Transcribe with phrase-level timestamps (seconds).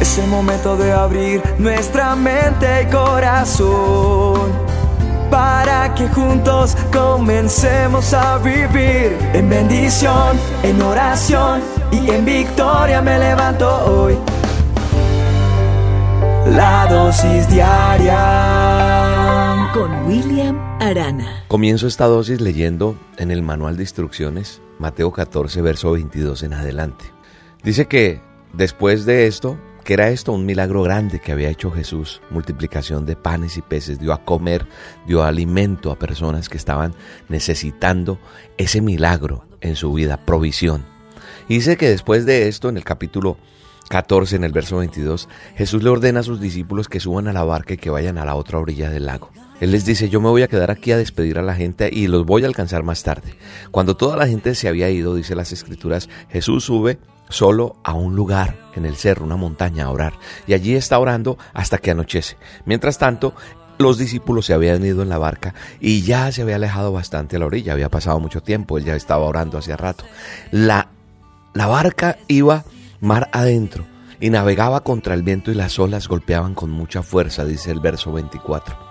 [0.00, 4.52] Es el momento de abrir nuestra mente y corazón
[5.30, 13.68] para que juntos comencemos a vivir en bendición, en oración y en victoria me levanto
[13.84, 14.16] hoy.
[16.46, 18.16] La dosis diaria
[19.74, 21.44] con William Arana.
[21.48, 27.04] Comienzo esta dosis leyendo en el manual de instrucciones Mateo 14, verso 22 en adelante.
[27.62, 28.20] Dice que
[28.52, 29.58] después de esto,
[29.88, 33.98] que era esto un milagro grande que había hecho Jesús, multiplicación de panes y peces,
[33.98, 34.66] dio a comer,
[35.06, 36.94] dio alimento a personas que estaban
[37.30, 38.18] necesitando
[38.58, 40.84] ese milagro en su vida, provisión.
[41.48, 43.38] Y dice que después de esto, en el capítulo
[43.88, 47.44] 14, en el verso 22, Jesús le ordena a sus discípulos que suban a la
[47.44, 49.30] barca y que vayan a la otra orilla del lago.
[49.58, 52.08] Él les dice, yo me voy a quedar aquí a despedir a la gente y
[52.08, 53.38] los voy a alcanzar más tarde.
[53.70, 58.16] Cuando toda la gente se había ido, dice las escrituras, Jesús sube solo a un
[58.16, 60.14] lugar en el cerro, una montaña, a orar.
[60.46, 62.36] Y allí está orando hasta que anochece.
[62.64, 63.34] Mientras tanto,
[63.78, 67.38] los discípulos se habían ido en la barca y ya se había alejado bastante a
[67.38, 70.04] la orilla, había pasado mucho tiempo, él ya estaba orando hacía rato.
[70.50, 70.88] La,
[71.54, 72.64] la barca iba
[73.00, 73.86] mar adentro
[74.20, 78.12] y navegaba contra el viento y las olas golpeaban con mucha fuerza, dice el verso
[78.12, 78.87] 24.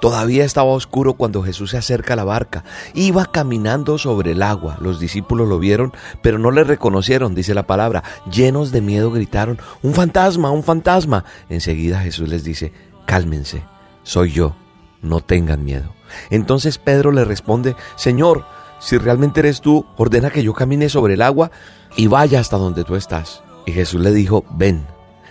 [0.00, 2.64] Todavía estaba oscuro cuando Jesús se acerca a la barca.
[2.94, 4.76] Iba caminando sobre el agua.
[4.80, 8.02] Los discípulos lo vieron, pero no le reconocieron, dice la palabra.
[8.30, 11.24] Llenos de miedo gritaron, un fantasma, un fantasma.
[11.48, 12.72] Enseguida Jesús les dice,
[13.06, 13.62] cálmense,
[14.02, 14.54] soy yo,
[15.02, 15.94] no tengan miedo.
[16.30, 18.44] Entonces Pedro le responde, Señor,
[18.78, 21.50] si realmente eres tú, ordena que yo camine sobre el agua
[21.96, 23.42] y vaya hasta donde tú estás.
[23.64, 24.86] Y Jesús le dijo, ven.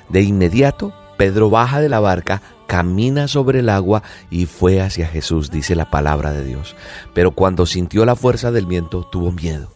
[0.09, 5.51] De inmediato, Pedro baja de la barca, camina sobre el agua y fue hacia Jesús,
[5.51, 6.75] dice la palabra de Dios.
[7.13, 9.71] Pero cuando sintió la fuerza del viento, tuvo miedo.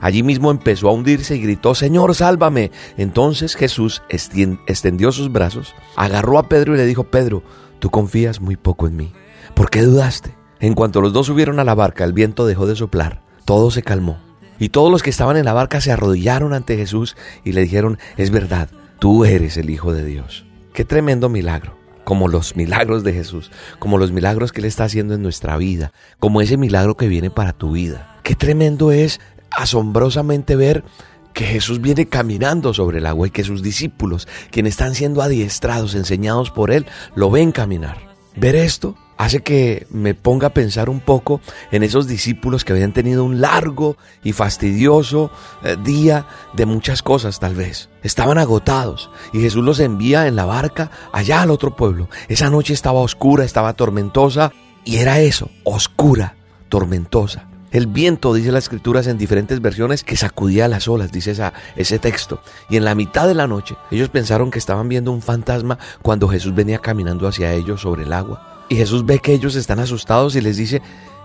[0.00, 2.70] Allí mismo empezó a hundirse y gritó, Señor, sálvame.
[2.96, 7.42] Entonces Jesús extendió sus brazos, agarró a Pedro y le dijo, Pedro,
[7.78, 9.12] tú confías muy poco en mí.
[9.54, 10.34] ¿Por qué dudaste?
[10.60, 13.82] En cuanto los dos subieron a la barca, el viento dejó de soplar, todo se
[13.82, 14.18] calmó.
[14.58, 17.98] Y todos los que estaban en la barca se arrodillaron ante Jesús y le dijeron,
[18.16, 20.46] es verdad, tú eres el Hijo de Dios.
[20.72, 25.14] Qué tremendo milagro como los milagros de Jesús, como los milagros que Él está haciendo
[25.14, 28.18] en nuestra vida, como ese milagro que viene para tu vida.
[28.22, 29.20] Qué tremendo es
[29.50, 30.84] asombrosamente ver
[31.32, 35.94] que Jesús viene caminando sobre el agua y que sus discípulos, quienes están siendo adiestrados,
[35.94, 37.98] enseñados por Él, lo ven caminar.
[38.36, 42.92] Ver esto hace que me ponga a pensar un poco en esos discípulos que habían
[42.92, 45.30] tenido un largo y fastidioso
[45.62, 47.88] eh, día de muchas cosas tal vez.
[48.02, 52.08] Estaban agotados y Jesús los envía en la barca allá al otro pueblo.
[52.28, 54.52] Esa noche estaba oscura, estaba tormentosa
[54.84, 56.36] y era eso, oscura,
[56.68, 57.48] tormentosa.
[57.74, 61.34] El viento, dice las escrituras en diferentes versiones, que sacudía las olas, dice
[61.74, 62.40] ese texto.
[62.70, 66.28] Y en la mitad de la noche, ellos pensaron que estaban viendo un fantasma cuando
[66.28, 68.53] Jesús venía caminando hacia ellos sobre el agua.
[68.68, 70.80] Y Jesús ve que ellos están asustados y les dice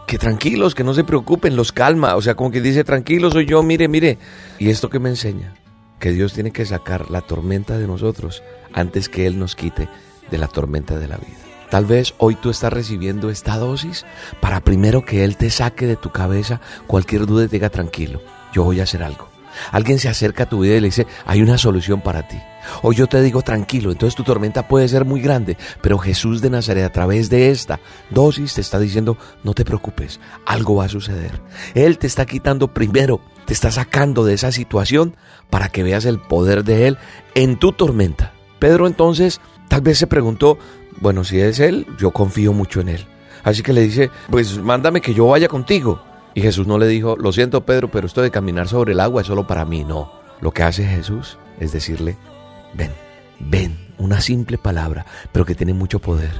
[0.07, 2.15] que tranquilos, que no se preocupen, los calma.
[2.15, 4.17] O sea, como que dice, tranquilo soy yo, mire, mire.
[4.57, 5.53] Y esto que me enseña,
[5.99, 9.87] que Dios tiene que sacar la tormenta de nosotros antes que Él nos quite
[10.31, 11.37] de la tormenta de la vida.
[11.69, 14.05] Tal vez hoy tú estás recibiendo esta dosis
[14.41, 18.21] para primero que Él te saque de tu cabeza cualquier duda y te diga tranquilo,
[18.53, 19.29] yo voy a hacer algo.
[19.71, 22.37] Alguien se acerca a tu vida y le dice, hay una solución para ti.
[22.81, 26.49] O yo te digo tranquilo, entonces tu tormenta puede ser muy grande, pero Jesús de
[26.49, 30.89] Nazaret a través de esta dosis te está diciendo, no te preocupes, algo va a
[30.89, 31.41] suceder.
[31.73, 35.15] Él te está quitando primero, te está sacando de esa situación
[35.49, 36.97] para que veas el poder de Él
[37.35, 38.33] en tu tormenta.
[38.59, 40.57] Pedro entonces tal vez se preguntó,
[40.99, 43.05] bueno, si es Él, yo confío mucho en Él.
[43.43, 46.01] Así que le dice, pues mándame que yo vaya contigo.
[46.33, 49.21] Y Jesús no le dijo, lo siento Pedro, pero esto de caminar sobre el agua
[49.21, 49.83] es solo para mí.
[49.83, 52.17] No, lo que hace Jesús es decirle,
[52.73, 52.91] ven,
[53.39, 56.31] ven, una simple palabra, pero que tiene mucho poder.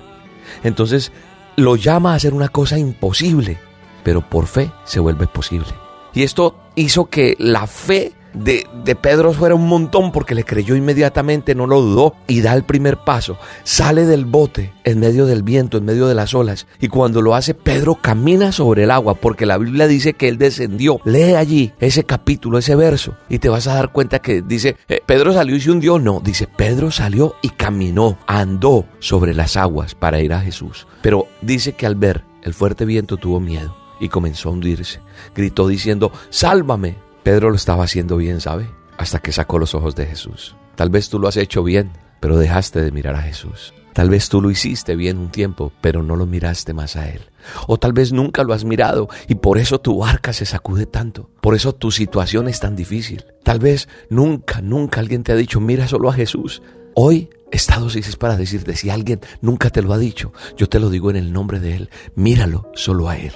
[0.64, 1.12] Entonces
[1.56, 3.58] lo llama a hacer una cosa imposible,
[4.04, 5.68] pero por fe se vuelve posible.
[6.14, 8.68] Y esto hizo que la fe de,
[9.02, 12.98] Pedro fuera un montón porque le creyó inmediatamente, no lo dudó y da el primer
[12.98, 13.38] paso.
[13.64, 16.68] Sale del bote en medio del viento, en medio de las olas.
[16.80, 20.38] Y cuando lo hace, Pedro camina sobre el agua porque la Biblia dice que él
[20.38, 21.00] descendió.
[21.06, 25.02] Lee allí ese capítulo, ese verso y te vas a dar cuenta que dice, eh,
[25.06, 26.00] Pedro salió y se hundió.
[26.00, 30.88] No, dice, Pedro salió y caminó, andó sobre las aguas para ir a Jesús.
[31.02, 35.02] Pero dice que al ver el fuerte viento tuvo miedo y comenzó a hundirse.
[35.36, 37.09] Gritó diciendo, sálvame.
[37.30, 38.72] Pedro lo estaba haciendo bien, ¿sabe?
[38.98, 40.56] Hasta que sacó los ojos de Jesús.
[40.74, 43.72] Tal vez tú lo has hecho bien, pero dejaste de mirar a Jesús.
[43.94, 47.22] Tal vez tú lo hiciste bien un tiempo, pero no lo miraste más a Él.
[47.68, 51.30] O tal vez nunca lo has mirado y por eso tu barca se sacude tanto.
[51.40, 53.24] Por eso tu situación es tan difícil.
[53.44, 56.64] Tal vez nunca, nunca alguien te ha dicho, mira solo a Jesús.
[56.96, 60.80] Hoy esta dosis es para decirte, si alguien nunca te lo ha dicho, yo te
[60.80, 63.34] lo digo en el nombre de Él, míralo solo a Él.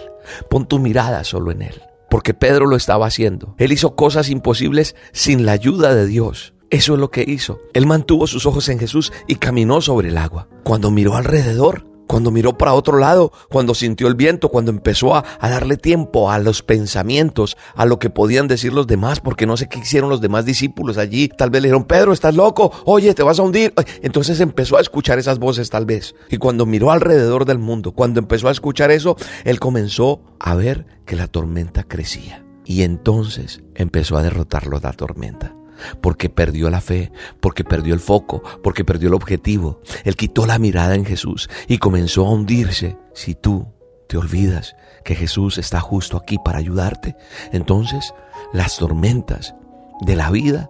[0.49, 1.79] Pon tu mirada solo en Él.
[2.13, 3.55] Porque Pedro lo estaba haciendo.
[3.57, 6.53] Él hizo cosas imposibles sin la ayuda de Dios.
[6.69, 7.59] Eso es lo que hizo.
[7.73, 10.47] Él mantuvo sus ojos en Jesús y caminó sobre el agua.
[10.63, 15.23] Cuando miró alrededor, cuando miró para otro lado, cuando sintió el viento, cuando empezó a,
[15.41, 19.67] darle tiempo a los pensamientos, a lo que podían decir los demás, porque no sé
[19.67, 21.27] qué hicieron los demás discípulos allí.
[21.27, 23.73] Tal vez le dijeron, Pedro, estás loco, oye, te vas a hundir.
[24.01, 26.15] Entonces empezó a escuchar esas voces tal vez.
[26.29, 30.85] Y cuando miró alrededor del mundo, cuando empezó a escuchar eso, él comenzó a ver
[31.05, 32.43] que la tormenta crecía.
[32.65, 35.53] Y entonces empezó a derrotarlo la tormenta
[36.01, 39.81] porque perdió la fe, porque perdió el foco, porque perdió el objetivo.
[40.03, 42.97] Él quitó la mirada en Jesús y comenzó a hundirse.
[43.13, 43.67] Si tú
[44.07, 47.15] te olvidas que Jesús está justo aquí para ayudarte,
[47.51, 48.13] entonces
[48.53, 49.55] las tormentas
[50.01, 50.69] de la vida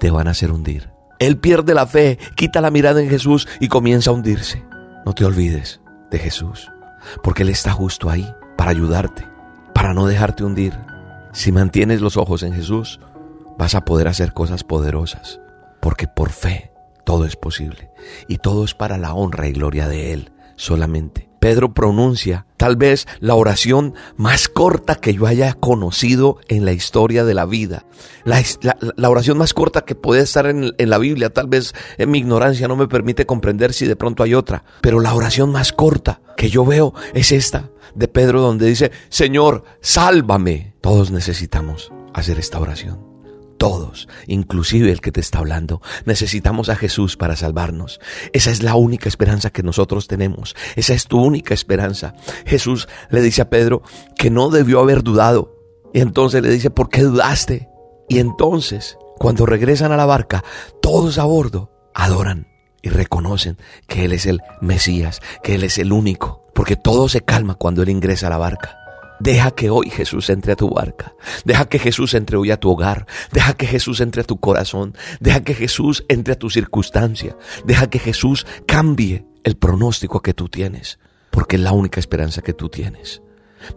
[0.00, 0.90] te van a hacer hundir.
[1.18, 4.64] Él pierde la fe, quita la mirada en Jesús y comienza a hundirse.
[5.06, 5.80] No te olvides
[6.10, 6.70] de Jesús,
[7.22, 8.26] porque Él está justo ahí
[8.56, 9.26] para ayudarte,
[9.74, 10.74] para no dejarte hundir.
[11.32, 13.00] Si mantienes los ojos en Jesús,
[13.58, 15.40] vas a poder hacer cosas poderosas,
[15.80, 16.72] porque por fe
[17.04, 17.90] todo es posible
[18.28, 21.28] y todo es para la honra y gloria de Él solamente.
[21.44, 27.22] Pedro pronuncia tal vez la oración más corta que yo haya conocido en la historia
[27.22, 27.84] de la vida.
[28.24, 31.28] La, oración más corta que puede estar en, en la Biblia.
[31.34, 34.64] Tal vez en mi ignorancia no me permite comprender si de pronto hay otra.
[34.80, 39.64] Pero la oración más corta que yo veo es esta de Pedro donde dice, Señor,
[39.82, 40.72] sálvame.
[40.80, 43.13] Todos necesitamos hacer esta oración
[43.58, 45.80] todos, inclusive el que te está hablando.
[46.04, 48.00] Necesitamos a Jesús para salvarnos.
[48.32, 50.54] Esa es la única esperanza que nosotros tenemos.
[50.76, 52.14] Esa es tu única esperanza.
[52.46, 53.82] Jesús le dice a Pedro
[54.16, 55.56] que no debió haber dudado.
[55.92, 57.68] Y entonces le dice, ¿por qué dudaste?
[58.08, 60.44] Y entonces, cuando regresan a la barca,
[60.82, 62.48] todos a bordo adoran
[62.82, 67.22] y reconocen que Él es el Mesías, que Él es el único, porque todo se
[67.22, 68.83] calma cuando Él ingresa a la barca.
[69.20, 71.14] Deja que hoy Jesús entre a tu barca.
[71.44, 73.06] Deja que Jesús entre hoy a tu hogar.
[73.32, 74.96] Deja que Jesús entre a tu corazón.
[75.20, 77.36] Deja que Jesús entre a tu circunstancia.
[77.64, 80.98] Deja que Jesús cambie el pronóstico que tú tienes.
[81.30, 83.22] Porque es la única esperanza que tú tienes.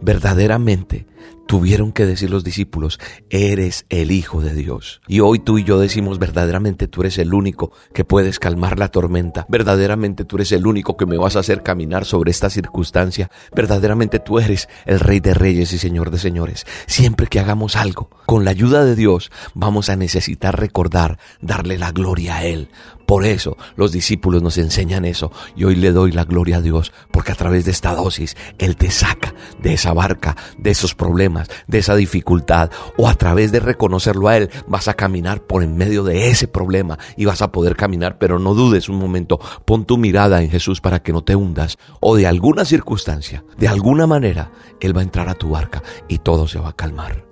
[0.00, 1.06] Verdaderamente
[1.48, 3.00] tuvieron que decir los discípulos,
[3.30, 5.00] eres el Hijo de Dios.
[5.08, 8.88] Y hoy tú y yo decimos, verdaderamente tú eres el único que puedes calmar la
[8.88, 9.46] tormenta.
[9.48, 13.30] Verdaderamente tú eres el único que me vas a hacer caminar sobre esta circunstancia.
[13.56, 16.66] Verdaderamente tú eres el Rey de Reyes y Señor de Señores.
[16.86, 21.92] Siempre que hagamos algo, con la ayuda de Dios, vamos a necesitar recordar, darle la
[21.92, 22.68] gloria a Él.
[23.08, 26.92] Por eso los discípulos nos enseñan eso y hoy le doy la gloria a Dios
[27.10, 31.48] porque a través de esta dosis Él te saca de esa barca, de esos problemas,
[31.66, 35.74] de esa dificultad o a través de reconocerlo a Él vas a caminar por en
[35.78, 39.86] medio de ese problema y vas a poder caminar pero no dudes un momento, pon
[39.86, 44.06] tu mirada en Jesús para que no te hundas o de alguna circunstancia, de alguna
[44.06, 47.24] manera Él va a entrar a tu barca y todo se va a calmar.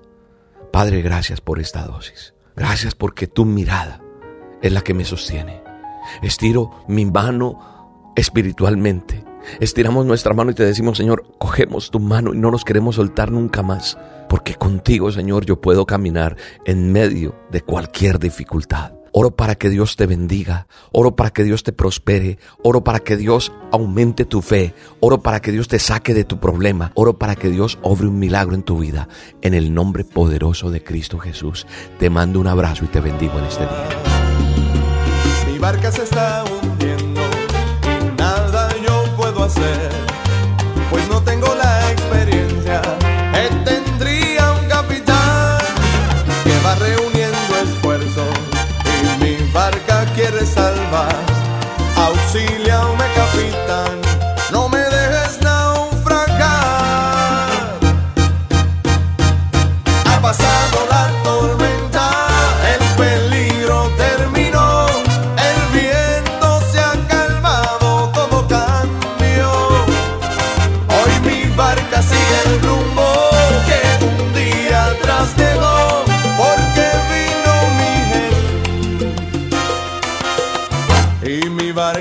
[0.73, 2.33] Padre, gracias por esta dosis.
[2.57, 4.01] Gracias porque tu mirada
[4.63, 5.66] es la que me sostiene.
[6.23, 9.25] Estiro mi mano espiritualmente.
[9.61, 13.31] Estiramos nuestra mano y te decimos, Señor, cogemos tu mano y no nos queremos soltar
[13.31, 13.97] nunca más.
[14.29, 18.93] Porque contigo, Señor, yo puedo caminar en medio de cualquier dificultad.
[19.19, 23.17] Oro para que Dios te bendiga, oro para que Dios te prospere, oro para que
[23.17, 27.35] Dios aumente tu fe, oro para que Dios te saque de tu problema, oro para
[27.35, 29.09] que Dios obre un milagro en tu vida.
[29.41, 31.67] En el nombre poderoso de Cristo Jesús,
[31.99, 34.16] te mando un abrazo y te bendigo en este día
[35.57, 36.66] mi barca se está hundiendo